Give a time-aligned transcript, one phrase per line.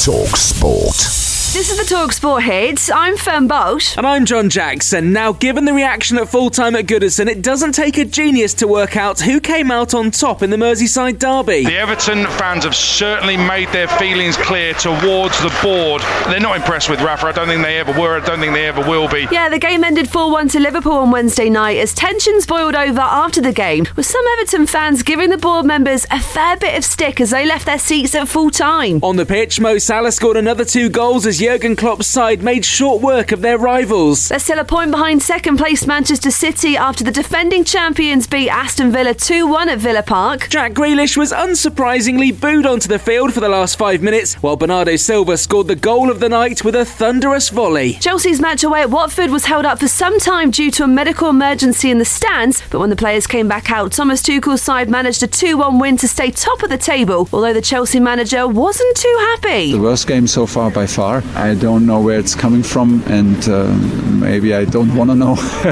[0.00, 1.29] Talk Sport.
[1.52, 2.92] This is the Talk Sport Hits.
[2.92, 3.96] I'm Fern Bolt.
[3.96, 5.12] And I'm John Jackson.
[5.12, 8.68] Now, given the reaction at full time at Goodison, it doesn't take a genius to
[8.68, 11.64] work out who came out on top in the Merseyside derby.
[11.64, 16.02] The Everton fans have certainly made their feelings clear towards the board.
[16.26, 17.26] They're not impressed with Rafa.
[17.26, 18.20] I don't think they ever were.
[18.20, 19.26] I don't think they ever will be.
[19.32, 23.00] Yeah, the game ended 4 1 to Liverpool on Wednesday night as tensions boiled over
[23.00, 26.84] after the game, with some Everton fans giving the board members a fair bit of
[26.84, 29.00] stick as they left their seats at full time.
[29.02, 33.00] On the pitch, Mo Salah scored another two goals as Jurgen Klopp's side made short
[33.00, 34.28] work of their rivals.
[34.28, 38.92] They're still a point behind second placed Manchester City after the defending champions beat Aston
[38.92, 40.50] Villa 2 1 at Villa Park.
[40.50, 44.96] Jack Grealish was unsurprisingly booed onto the field for the last five minutes, while Bernardo
[44.96, 47.94] Silva scored the goal of the night with a thunderous volley.
[47.94, 51.30] Chelsea's match away at Watford was held up for some time due to a medical
[51.30, 55.22] emergency in the stands, but when the players came back out, Thomas Tuchel's side managed
[55.22, 58.94] a 2 1 win to stay top of the table, although the Chelsea manager wasn't
[58.94, 59.72] too happy.
[59.72, 61.19] The worst game so far by far.
[61.34, 63.72] I don't don't know where it's coming from, and uh,
[64.20, 65.36] maybe I don't want to know,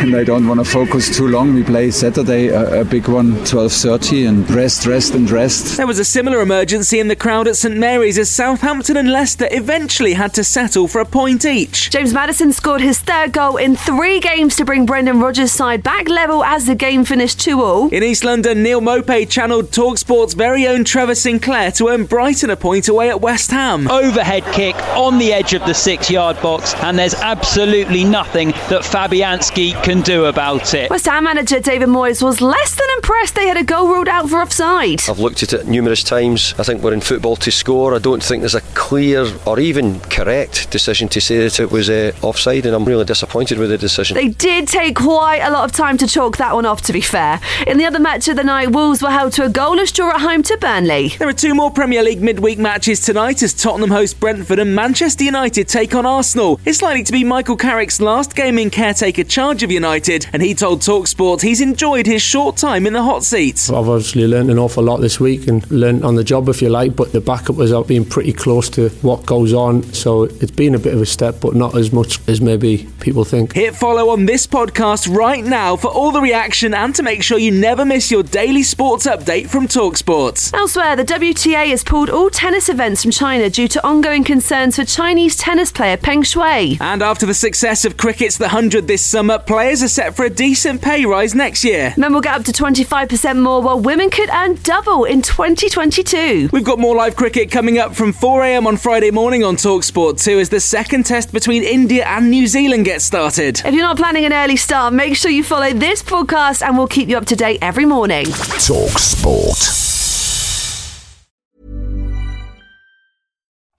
[0.00, 1.54] and I don't want to focus too long.
[1.54, 5.76] We play Saturday a, a big one, 12:30, and rest, rest, and rest.
[5.76, 9.48] There was a similar emergency in the crowd at St Mary's as Southampton and Leicester
[9.50, 11.90] eventually had to settle for a point each.
[11.90, 16.08] James Maddison scored his third goal in three games to bring Brendan Rodgers' side back
[16.08, 17.88] level as the game finished 2 all.
[17.90, 22.56] In East London, Neal Maupay channeled Talksport's very own Trevor Sinclair to earn Brighton a
[22.56, 23.88] point away at West Ham.
[23.88, 28.82] Overhead kick on the edge of the six yard box, and there's absolutely nothing that
[28.82, 30.90] Fabianski can do about it.
[30.90, 34.28] West Ham manager David Moyes was less than impressed they had a goal ruled out
[34.28, 35.02] for offside.
[35.08, 36.54] I've looked at it numerous times.
[36.58, 37.94] I think we're in football to score.
[37.94, 41.88] I don't think there's a clear or even correct decision to say that it was
[41.90, 44.14] uh, offside, and I'm really disappointed with the decision.
[44.14, 47.00] They did take quite a lot of time to chalk that one off, to be
[47.00, 47.40] fair.
[47.66, 50.20] In the other match of the night, Wolves were held to a goalless draw at
[50.20, 51.08] home to Burnley.
[51.18, 55.22] There are two more Premier League midweek matches tonight as Tottenham host Brentford and Manchester
[55.22, 56.58] United United take on Arsenal.
[56.64, 60.54] It's likely to be Michael Carrick's last game in caretaker charge of United, and he
[60.54, 63.68] told Talksport he's enjoyed his short time in the hot seat.
[63.68, 66.70] I've obviously learned an awful lot this week and learned on the job, if you
[66.70, 70.74] like, but the backup has been pretty close to what goes on, so it's been
[70.74, 73.52] a bit of a step, but not as much as maybe people think.
[73.52, 77.38] Hit follow on this podcast right now for all the reaction and to make sure
[77.38, 80.54] you never miss your daily sports update from Talksport.
[80.54, 84.84] Elsewhere, the WTA has pulled all tennis events from China due to ongoing concerns for
[84.84, 86.80] Chinese tennis tennis player Peng Shuai.
[86.80, 90.30] And after the success of cricket's The 100 this summer, players are set for a
[90.30, 91.94] decent pay rise next year.
[91.96, 96.50] Men will get up to 25% more, while women could earn double in 2022.
[96.52, 100.40] We've got more live cricket coming up from 4am on Friday morning on Talksport 2
[100.40, 103.62] as the second test between India and New Zealand gets started.
[103.64, 106.88] If you're not planning an early start, make sure you follow this podcast and we'll
[106.88, 108.26] keep you up to date every morning.
[108.26, 109.83] Talk